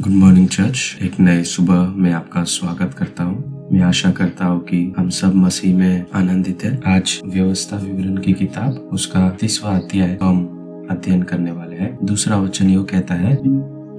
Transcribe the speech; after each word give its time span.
Good 0.00 0.12
morning 0.12 0.48
church 0.48 0.98
एक 1.02 1.20
नए 1.20 1.42
सुबह 1.44 1.80
में 1.96 2.12
आपका 2.12 2.44
स्वागत 2.44 2.94
करता 2.94 3.24
हूँ। 3.24 3.68
मैं 3.72 3.80
आशा 3.80 4.10
करता 4.10 4.44
हूँ 4.44 4.60
कि 4.60 4.94
हम 4.98 5.08
सब 5.08 5.34
मसीह 5.34 5.76
में 5.76 6.06
आनंदित 6.14 6.64
है। 6.64 6.80
आज 6.86 7.20
व्यवस्था 7.26 7.76
विवरण 7.76 8.16
की 8.16 8.32
किताब, 8.32 8.90
उसका 8.92 9.30
तीसवा 9.30 9.70
अध्याय 9.70 10.18
हम 10.22 10.88
अध्ययन 10.90 11.22
करने 11.22 11.50
वाले 11.50 11.76
हैं। 11.76 11.98
दूसरा 12.04 12.36
वचन 12.36 12.70
यो 12.70 12.82
कहता 12.82 13.14
है, 13.14 13.36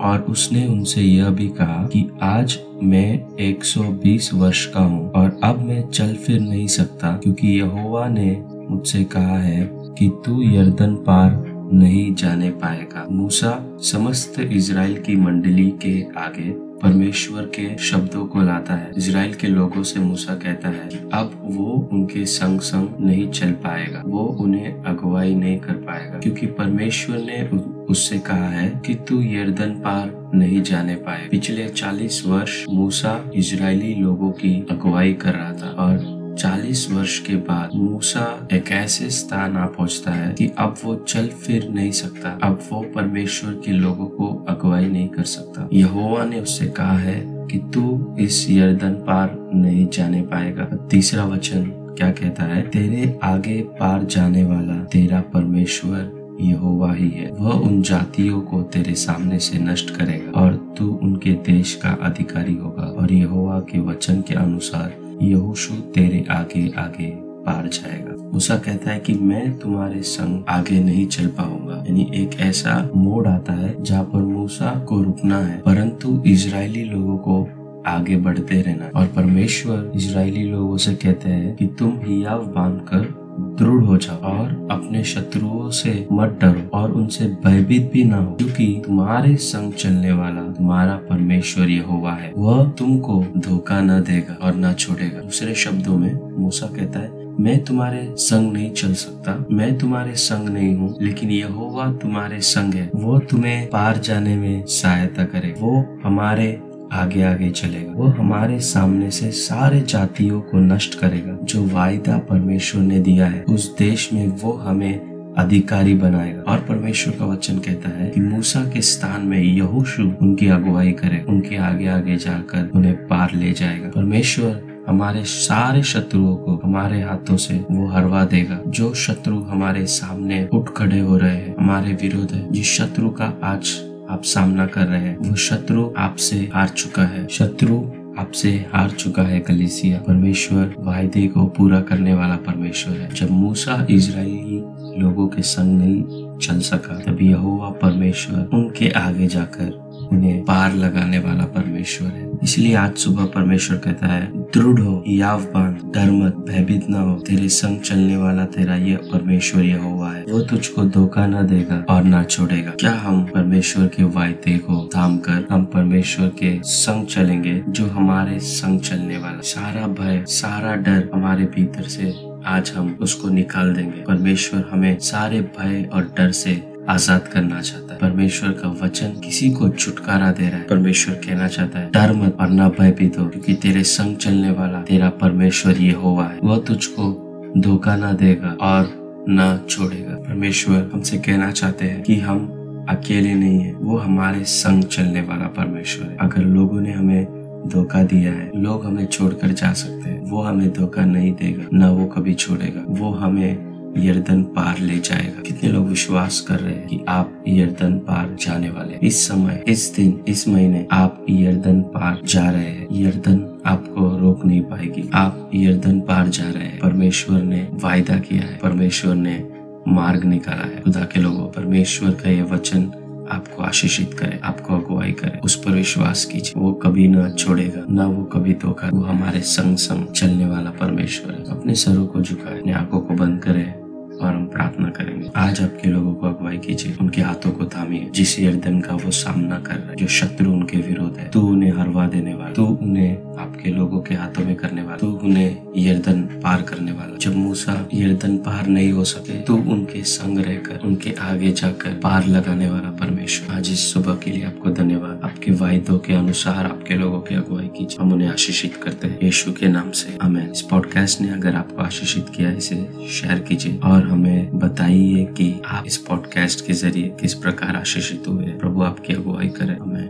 और 0.02 0.26
उसने 0.30 0.68
उनसे 0.68 1.02
यह 1.02 1.30
भी 1.30 1.48
कहा 1.48 1.84
कि 1.84 2.10
आज 2.22 2.60
मैं 2.84 3.38
120 3.40 4.34
वर्ष 4.34 4.66
का 4.66 4.80
हूँ, 4.80 5.12
और 5.12 5.40
अब 5.44 5.64
मैं 5.64 5.90
चल 5.90 6.16
फिर 6.16 6.40
नहीं 6.40 6.68
सकता, 6.68 7.12
क्योंकि 7.12 7.48
यहोवा 7.48 8.08
ने 8.08 8.44
मुझसे 8.70 9.04
कहा 9.04 9.38
है 9.38 9.70
कि 9.74 10.12
तू 10.26 10.42
यर्दन 10.42 10.96
पार 10.96 11.51
नहीं 11.74 12.16
जाने 12.16 12.50
पाएगा। 12.50 13.08
मूसा 13.12 13.78
समस्त 13.82 14.40
इज़राइल 14.40 15.02
की 15.02 15.16
मंडली 15.16 15.72
के 15.72 16.06
आगे 16.18 16.72
परमेश्वर 16.82 17.42
के 17.42 17.78
शब्दों 17.78 18.26
को 18.26 18.42
लाता 18.42 18.74
है। 18.74 18.92
इज़राइल 18.98 19.34
के 19.34 19.48
लोगों 19.48 19.84
से 19.84 20.00
मूसा 20.00 20.36
कहता 20.36 20.70
है 20.70 20.88
कि 20.88 20.98
अब 21.14 21.40
वो 21.44 21.90
उनके 21.94 22.26
संग 22.26 22.60
संग 22.60 22.90
नहीं 23.02 23.30
चल 23.30 23.52
पाएगा। 23.52 24.04
वो 24.06 24.20
उन्हें 24.20 24.84
अगुवाई 24.84 25.36
नहीं 25.36 25.60
कर 25.60 25.74
पाएगा। 25.74 26.20
क्योंकि 26.20 26.46
परमेश्वर 26.46 27.18
ने 27.18 27.48
उससे 27.86 28.20
कहा 28.20 28.50
है 28.50 28.82
कि 28.86 28.96
तू 28.96 29.22
यर्दन 29.22 29.70
पार 29.70 30.32
नहीं 30.36 30.62
जाने 30.62 30.96
पाए। 30.96 31.28
पिछले 31.32 31.70
चालीस 31.70 32.24
वर्ष 32.28 32.66
मूसा 32.70 33.32
इजरायली 33.36 33.96
लोगों 33.96 34.32
की 34.32 34.68
अगुवाई 34.72 35.14
कर 35.14 35.34
रहा 35.34 35.54
था 35.54 35.68
और 35.68 36.21
चालीस 36.38 36.92
वर्ष 36.92 37.20
के 37.20 37.36
बाद 37.36 37.70
मूसा 37.76 38.48
एक 38.54 38.72
ऐसे 38.72 39.10
स्थान 39.10 39.58
आ 39.58 39.66
पहुँचता 39.66 40.12
है 40.12 40.34
कि 40.34 40.52
अब 40.58 40.76
वो 40.86 40.96
चल 40.96 41.28
फिर 41.28 41.70
नहीं 41.70 41.92
सकता। 41.92 42.40
अब 42.44 42.60
वो 42.72 42.82
परमेश्वर 42.82 43.52
के 43.54 43.72
लोगों 43.72 44.06
को 44.06 44.46
अगुवाई 44.50 44.86
नहीं 44.86 45.08
कर 45.08 45.24
सकता। 45.24 45.70
यहोवा 45.74 46.26
ने 46.26 46.40
उससे 46.40 46.68
कहा 46.68 46.98
है 46.98 47.48
कि 47.48 47.72
तू 47.74 48.16
इस 48.20 48.50
यर्दन 48.50 48.92
पार 48.92 49.52
नहीं 49.54 49.88
जाने 49.90 50.22
पाएगा। 50.22 50.64
तीसरा 50.64 51.26
वचन 51.26 51.64
क्या 51.98 52.12
कहता 52.12 52.44
है? 52.44 52.62
तेरे 52.62 53.20
आगे 53.24 53.62
पार 53.62 54.04
जाने 54.04 54.44
वाला 54.44 54.84
तेरा 54.84 55.22
परमेश्वर 55.22 56.22
यहोवा 56.42 56.94
ही 56.94 57.10
है। 57.10 57.32
वह 57.32 57.52
उन 57.52 57.82
जातियों 57.82 58.42
को 58.42 58.62
तेरे 58.62 58.96
सामने 58.96 59.40
से 59.40 59.60
नष्ट 59.60 59.90
करेगा 59.90 60.40
और 60.40 60.76
तू 60.78 61.00
उनके 61.04 61.32
देश 61.32 61.76
का 61.76 61.90
अधिकारी 61.90 62.56
होगा। 62.56 62.84
और 62.84 63.14
यहोवा 63.14 63.60
के 63.60 63.80
वचन 63.80 64.22
के 64.22 64.34
अनुसार 64.34 65.01
यहोशु 65.22 65.74
तेरे 65.74 66.26
आगे 66.30 66.72
आगे 66.78 67.32
पार 67.46 67.68
जाएगा। 67.68 68.30
मूसा 68.34 68.58
कहता 68.58 68.92
है 68.92 69.00
कि 69.00 69.14
मैं 69.14 69.60
तुम्हारे 69.60 70.02
संग 70.02 70.44
आगे 70.50 70.80
नहीं 70.80 71.08
चल 71.08 71.28
पाऊँगा। 71.28 71.76
यानी 71.76 72.12
एक 72.16 72.40
ऐसा 72.40 72.90
मोड़ 72.96 73.28
आता 73.28 73.54
है 73.54 73.84
जहाँ 73.84 74.04
पर 74.04 74.20
मूसा 74.20 74.86
को 74.90 75.02
रुकना 75.02 75.38
है। 75.38 75.62
परंतु 75.62 76.24
इसराइली 76.26 76.84
लोगों 76.84 77.18
को 77.18 77.50
आगे 77.88 78.18
बढ़ते 78.18 78.62
रहना 78.62 79.00
और 79.00 79.08
परमेश्वर 79.08 79.92
इसराइली 79.96 80.44
लोगों 80.44 80.78
से 80.78 80.96
कहते 80.96 81.30
हैं 81.30 81.56
कि 81.56 81.68
तुम 81.68 82.00
हियाव 82.04 82.46
बाँध 82.46 82.82
कर 82.82 83.21
दृढ़ 83.40 83.84
हो 83.84 83.98
जाओ 83.98 84.18
और 84.22 84.50
अपने 84.72 85.04
शत्रुओं 85.04 85.70
से 85.70 86.08
मत 86.12 86.38
डरो 86.42 86.68
और 86.78 86.92
उनसे 86.92 87.26
भयभीत 87.46 87.90
भी 87.94 88.04
ना 88.04 88.18
हो, 88.18 88.32
क्योंकि 88.32 88.82
तुम्हारे 88.86 89.36
संग 89.36 89.74
चलने 89.74 90.12
वाला 90.12 90.42
तुम्हारा 90.52 90.96
परमेश्वर 91.10 91.70
यहोवा 91.70 92.14
है। 92.14 92.32
वह 92.38 92.70
तुमको 92.70 93.24
धोखा 93.38 93.82
न 93.82 94.02
देगा 94.02 94.38
और 94.46 94.56
न 94.56 94.74
छोड़ेगा। 94.74 95.22
दूसरे 95.22 95.56
शब्दों 95.56 95.98
में 95.98 96.14
मूसा 96.38 96.68
कहता 96.68 97.00
है, 97.00 97.20
मैं 97.40 97.64
तुम्हारे 97.64 98.14
संग 98.18 98.52
नहीं 98.54 98.72
चल 98.72 98.94
सकता। 98.94 99.46
मैं 99.52 99.78
तुम्हारे 99.78 100.16
संग 100.16 100.50
नहीं 100.50 100.74
हूँ, 100.76 100.96
लेकिन 101.02 101.32
यहोवा 101.32 101.92
तुम्हारे 101.92 102.40
संग 102.40 102.74
है। 102.74 102.90
वो 102.96 103.20
तुम्हें 103.20 103.70
पार 103.70 103.98
जाने 103.98 104.36
में 104.36 104.66
सहायता 104.66 105.24
करे। 105.24 105.56
वो 105.60 105.86
हमारे 106.04 106.52
आगे 106.92 107.24
आगे 107.24 107.50
चलेगा। 107.50 107.94
वो 107.94 108.08
हमारे 108.08 108.60
सामने 108.60 109.12
से 109.12 109.32
सारे 109.32 109.82
जातियों 109.82 110.42
को 110.42 110.60
नष्ट 110.60 111.00
करेगा, 111.00 111.38
जो 111.44 111.68
वायदा 111.68 112.18
परमेश्वर 112.18 112.82
ने 112.82 113.00
दिया 113.00 113.26
है। 113.26 113.44
उस 113.44 113.78
देश 113.78 114.14
में 114.14 114.28
वो 114.28 114.54
हमें 114.54 115.12
अधिकारी 115.38 115.94
बनाएगा। 115.94 116.42
और 116.42 116.58
परमेश्वर 116.58 117.14
का 117.14 117.26
वचन 117.26 117.58
कहता 117.58 117.90
है 117.90 118.10
कि 118.10 118.22
मूसा 118.22 118.62
के 118.66 118.82
स्थान 118.82 119.26
में 119.26 119.40
यहोशु 119.40 120.12
उनकी 120.22 120.48
अगुवाई 120.48 120.92
करे। 120.92 121.26
उनके 121.30 121.58
आगे 121.58 121.88
आगे 121.88 122.18
जाकर 122.18 122.72
उन्हें 122.76 123.08
पार 123.08 123.36
ले 123.36 123.52
जाएगा। 123.52 123.90
परमेश्वर 123.90 124.64
हमारे 124.88 125.24
सारे 125.24 125.84
शत्रुओं 125.84 126.36
को 126.36 126.62
हमारे 126.64 127.02
हाथों 127.02 127.38
से 127.38 127.66
वो 127.72 127.88
हरवा 127.88 128.26
देगा। 128.26 128.60
जो 128.68 128.94
शत्रु 128.94 129.40
हमारे 129.40 129.86
सामने 129.86 130.50
उठ 130.54 130.70
खड़े 130.70 131.00
हो 131.00 131.18
रहे 131.18 131.36
हैं, 131.36 131.56
हमारे 131.60 131.94
विरोध 131.94 132.32
है। 132.32 132.52
जिस 132.52 132.66
शत्रु 132.66 133.10
का 133.10 133.40
आज 133.44 133.91
आप 134.12 134.24
सामना 134.24 134.66
कर 134.66 134.88
रहे 134.88 135.00
हैं। 135.00 135.18
वो 135.18 135.36
शत्रु 135.36 135.94
आपसे 135.98 136.50
हार 136.54 136.70
चुका 136.70 137.04
है। 137.04 137.28
शत्रु 137.28 137.76
आपसे 138.20 138.66
हार 138.74 138.90
चुका 138.90 139.24
है, 139.24 139.40
कलिसिया। 139.40 140.00
परमेश्वर 140.00 140.76
वायदे 140.80 141.28
को 141.28 141.46
पूरा 141.46 141.82
करने 141.82 142.14
वाला 142.14 142.36
परमेश्वर 142.36 142.98
है। 142.98 143.16
जब 143.16 143.32
मूसा 143.32 143.88
इजराइली 143.90 144.64
लोगों 145.02 145.28
के 145.28 145.42
संग 145.42 145.78
नहीं 145.78 146.04
चल 146.38 146.60
सका, 146.60 147.00
तब 147.00 147.22
यहोवा 147.22 147.70
परमेश्वर 147.70 148.50
उनके 148.54 148.90
आगे 148.90 149.28
जाकर 149.28 149.91
उन्हें 150.12 150.46
पार 150.46 150.76
लगाने 150.76 151.20
वाला 151.20 151.44
परमेश्वर 151.44 152.08
है। 152.08 152.32
इसलिए 152.44 152.76
आज 152.76 152.96
सुबह 152.96 153.26
परमेश्वर 153.26 153.78
कहता 153.78 154.08
है, 154.08 154.32
दृढ़ 154.38 154.80
हो, 154.80 155.04
याव 155.08 155.42
बाँध 155.42 155.92
डर 155.94 156.12
मत 156.12 156.36
भयभीत 156.36 156.90
न 156.90 156.94
हो, 156.94 157.16
तेरे 157.16 157.50
संग 157.50 157.80
चलने 157.80 158.18
वाला 158.18 158.46
तेरा 158.46 158.76
ये 158.76 158.96
परमेश्वर 158.96 159.64
यह 159.64 159.82
हुआ 159.82 160.14
है। 160.14 160.24
वो 160.24 160.40
तुझको 160.40 160.84
धोखा 160.84 161.28
न 161.28 161.48
देगा 161.48 161.86
और 161.90 162.04
ना 162.04 162.24
छोड़ेगा। 162.24 162.72
क्या 162.72 162.92
हम 162.92 163.26
परमेश्वर 163.26 163.88
के 163.88 164.04
वायदे 164.04 164.58
को 164.58 164.90
थाम 164.96 165.18
कर 165.18 165.48
हम 165.52 165.66
परमेश्वर 165.66 166.28
के 166.28 166.60
संग 166.64 167.06
चलेंगे, 167.06 167.64
जो 167.70 167.86
हमारे 167.86 168.40
संग 168.40 168.80
चलने 168.80 169.18
वाला? 169.18 169.40
सारा 169.42 169.88
भय, 169.88 170.26
सारा 170.28 170.76
डर 170.76 171.10
हमारे 171.14 171.46
भीतर 171.46 171.84
से 171.84 172.14
आज 172.46 172.74
हम 172.76 172.98
उसको 173.02 173.30
निकाल 173.30 173.74
देंगे। 173.74 174.04
परमेश्वर 174.04 174.70
हमें 174.72 175.00
सारे 175.00 175.42
भय 175.42 175.90
और 175.94 176.14
डर 176.18 176.32
से 176.32 176.71
आज़ाद 176.90 177.28
करना 177.28 177.62
चाहता 177.62 177.94
है। 177.94 178.00
परमेश्वर 178.00 178.52
का 178.52 178.68
वचन 178.86 179.08
किसी 179.08 179.52
को 179.52 179.70
छुटकारा 179.70 180.32
दे 180.32 180.50
रहा 180.50 180.58
है। 180.58 180.68
परमेश्वर 180.68 181.16
कहना 181.16 181.48
चाहता 181.48 181.80
है, 181.80 181.92
डर 181.92 182.14
मत 182.14 182.38
और 182.40 182.50
न 182.50 182.70
भयभीत 182.70 183.20
हो, 183.20 183.26
क्योंकि 183.26 183.54
तेरे 183.54 183.84
संग 183.84 184.16
चलने 184.16 184.52
वाला, 184.52 184.82
तेरा 184.82 185.10
परमेश्वर 185.10 185.78
ये 185.78 185.92
हुआ 185.92 186.28
है। 186.28 186.40
वह 186.44 186.58
तुझको 186.58 187.28
धोखा 187.58 187.96
ना 187.96 188.14
देगा 188.14 188.58
और 188.62 188.90
न 189.30 189.66
छोड़ेगा। 189.70 190.16
परमेश्वर 190.16 190.90
हमसे 190.94 191.18
कहना 191.18 191.52
चाहते 191.52 191.86
हैं 191.86 192.02
कि 192.04 192.20
हम 192.20 192.48
अकेले 192.90 193.34
नहीं 193.34 193.60
है। 193.60 193.74
वो 193.74 193.98
हमारे 193.98 194.44
संग 194.44 194.84
चलने 194.84 195.22
वाला 195.22 195.48
परमेश्वर 195.48 196.10
है। 196.10 196.18
अगर 196.18 196.42
लोगों 196.42 196.82
ने 196.82 196.92
हमें 196.92 197.26
धोखा 197.68 198.04
दिया 198.04 198.32
है, 198.32 198.52
लोग 198.56 198.86
हमें 198.86 199.06
छोड़कर 199.06 199.48
जा 199.48 199.74
सकते 199.74 200.10
हैं। 200.10 200.22
वो 200.22 200.42
हमें 200.42 200.74
धोखा 200.74 201.06
नहीं 201.06 201.34
देगा, 201.34 201.64
न 201.74 201.90
वो 201.90 202.06
कभी 202.06 202.34
छोड़ेगा। 202.34 202.82
वो 202.88 203.12
हमें 203.12 203.71
यर्दन 203.98 204.44
पार 204.44 204.80
ले 204.80 205.00
जाएगा। 205.00 205.42
कितने 205.42 205.70
लोग 205.70 205.88
विश्वास 205.88 206.42
कर 206.42 206.60
रहे 206.60 206.74
हैं 206.74 206.88
कि 206.88 207.00
आप 207.08 207.44
यर्दन 207.48 207.94
पार 207.94 208.38
जाने 208.42 208.70
वाले 208.70 209.08
इस 209.08 209.28
समय, 209.28 209.64
इस 209.68 209.94
दिन, 209.96 210.20
इस 210.28 210.48
महीने 210.48 210.88
आप 210.92 211.26
यर्दन 211.30 211.82
पार 211.82 212.20
जा 212.26 212.50
रहे 212.50 212.64
हैं। 212.64 212.88
यर्दन 212.92 213.62
आपको 213.66 214.18
रोक 214.18 214.46
नहीं 214.46 214.62
पाएगी। 214.62 215.10
आप 215.14 215.52
यर्दन 215.56 216.00
पार 216.00 216.28
जा 216.28 216.50
रहे 216.50 216.64
हैं। 216.64 216.80
परमेश्वर 216.80 217.42
ने 217.42 217.68
वायदा 217.74 218.18
किया 218.18 218.42
है। 218.42 218.58
परमेश्वर 218.58 219.16
ने 219.16 219.50
मार्ग 219.88 220.24
निकाला 220.24 220.64
है। 220.64 220.82
खुदा 220.82 221.02
के 221.02 221.20
लोगों, 221.20 221.48
परमेश्वर 221.48 222.12
का 222.12 222.30
ये 222.30 222.42
वचन 222.42 222.92
आपको 223.32 223.64
आशीषित 223.64 224.14
करे, 224.14 224.40
आपको 224.44 224.76
अगुवाई 224.76 225.12
करे। 225.12 225.40
उस 225.44 225.56
पर 225.56 225.72
विश्वास 225.72 226.26
कीजिए। 226.26 226.60
वो 226.60 226.74
कभी 226.74 227.08
न 227.08 227.30
छोड़ेगा, 227.30 227.86
न 227.90 228.02
वो 228.02 228.24
कभी 228.24 228.54
धोखा। 228.54 228.90
वो 228.94 229.02
हमारे 229.02 229.40
संग 229.40 229.78
संग 229.78 230.08
चलने 230.08 230.46
वाला 230.46 230.70
परमेश्वर 230.70 231.34
है। 231.34 231.60
अपने 231.60 231.76
सरों 231.76 232.08
को 232.08 232.22
झुकाए, 232.22 232.60
अपने 232.60 232.74
आँखों 232.74 233.00
को 233.00 233.14
बंद 233.14 233.40
करे। 233.40 233.81
और 234.22 234.36
हम 234.36 234.46
प्रार्थना 234.46 234.90
करेंगे। 234.90 235.30
आज 235.36 235.62
आपके 235.62 235.90
लोगों 235.90 236.14
को 236.14 236.28
अगुवाई 236.28 236.58
कीजिए। 236.58 236.96
उनके 237.02 237.22
हाथों 237.22 237.52
को 237.52 237.66
थामिए। 237.66 238.10
जिस 238.16 238.40
यर्दन 238.40 238.80
का 238.82 238.96
वो 238.96 239.12
सामना 239.12 239.60
कर 239.60 239.76
रहे 239.76 239.96
जो 239.96 240.08
शत्रु 240.08 240.52
उनके 240.52 240.78
विरोध 240.78 241.18
है, 241.18 241.30
तू 241.30 241.42
उन्हें 241.42 241.74
हरवा 241.78 242.08
देने 242.08 242.34
वाला। 242.34 242.54
तू 242.54 242.66
उन्हें 242.66 243.38
आपके 243.40 243.70
लोगों 243.70 244.02
के 244.02 244.16
हाथों 244.16 244.46
में 244.46 244.56
करने 244.56 244.82
वाला। 244.82 244.98
तू 244.98 245.08
उन्हें 245.08 245.58
यर्दन 245.78 246.22
पार 246.22 246.62
करने 246.62 246.92
वाला। 246.92 247.18
जब 247.18 247.36
मूसा 247.36 247.90
यर्दन 247.94 248.38
पार 248.38 248.68
नहीं 248.68 248.92
हो 248.92 249.04
सके 249.04 249.42
तो 249.42 249.56
उनके 249.56 250.04
संग 250.04 250.40
रहकर, 250.40 250.80
उनके 250.86 251.12
आगे 251.12 251.52
जाकर 251.52 251.90
पार 251.90 252.28
लगाने 252.28 252.70
वाला 252.70 252.91
परमेश्वर। 253.12 253.56
आज 253.56 253.70
इस 253.72 253.94
सुबह 253.94 254.16
के 254.16 254.32
लिए 254.32 254.44
आपको 254.44 254.70
धन्यवाद। 254.70 255.22
आपके 255.24 255.52
वायदों 255.52 255.98
के 256.00 256.14
अनुसार 256.14 256.66
आपके 256.66 256.94
लोगों 256.94 257.22
की 257.22 257.36
अगुवाई 257.36 257.68
कीजिए। 257.68 257.98
हम 258.02 258.14
उन्हें 258.14 258.30
आशीषित 258.30 258.76
करते 258.76 259.08
हैं। 259.08 259.20
यीशु 259.24 259.54
के 259.54 259.68
नाम 259.68 259.92
से। 259.92 260.18
हमें 260.22 260.52
इस 260.52 260.62
पॉडकास्ट 260.62 261.22
ने 261.22 261.30
अगर 261.30 261.56
आपको 261.56 261.82
आशीषित 261.82 262.26
किया 262.36 262.52
इसे 262.52 263.08
शेयर 263.10 263.40
कीजिए 263.40 263.78
और 263.78 264.08
हमें 264.08 264.60
बताइए 264.60 265.26
कि 265.26 265.62
आप 265.66 265.84
इस 265.88 265.98
पॉडकास्ट 265.98 266.66
के 266.68 266.74
ज़रिए 266.74 267.16
किस 267.22 267.34
प्रकार 267.34 267.76
आशीषित 267.76 268.28
हुए 268.28 268.46
प्रभु 268.46 268.82
आपकी 268.82 269.14
अगुवाई 269.14 269.48
करे। 269.48 269.74
हमें 269.74 270.10